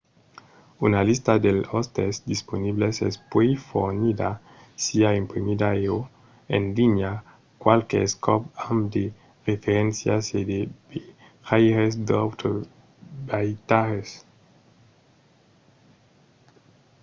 una 0.87 1.01
lista 1.09 1.33
dels 1.45 1.67
òstes 1.79 2.13
disponibles 2.31 2.95
es 3.09 3.15
puèi 3.31 3.51
fornida 3.69 4.29
siá 4.83 5.09
imprimida 5.21 5.69
e/o 5.85 5.99
en 6.55 6.63
linha 6.77 7.13
qualques 7.63 8.09
còps 8.25 8.49
amb 8.69 8.79
de 8.95 9.05
referéncias 9.49 10.23
e 10.39 10.41
de 10.51 10.59
vejaires 10.91 11.93
d’autres 12.07 12.61
viatjaires 13.29 14.09